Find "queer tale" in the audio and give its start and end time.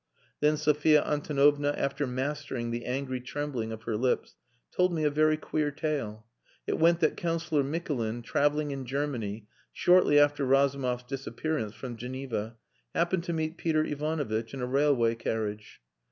5.37-6.25